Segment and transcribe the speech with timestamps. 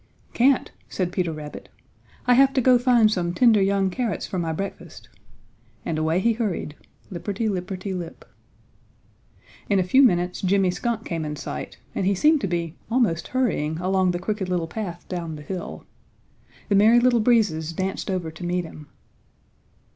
[0.33, 1.69] "Can't," said Peter Rabbit.
[2.25, 5.09] "I have to go find some tender young carrots for my breakfast,"
[5.85, 6.75] and away be hurried,
[7.11, 8.25] lipperty lipperty lip.
[9.69, 13.27] In a few minutes Jimmy Skunk came in sight and he seemed to be almost
[13.27, 15.85] hurrying along the Crooked Little Path down the hill.
[16.67, 18.87] The Merry Little Breezes danced over to meet him.